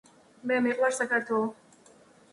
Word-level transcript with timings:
მე 0.51 0.57
მიყვარს 0.67 1.03
საქართვეიო 1.03 1.95